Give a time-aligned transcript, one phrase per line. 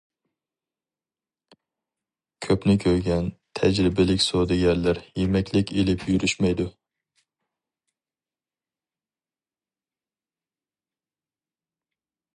[2.45, 3.27] كۆپنى كۆرگەن
[3.59, 6.67] تەجرىبىلىك سودىگەرلەر يېمەكلىك ئېلىپ يۈرۈشمەيدۇ.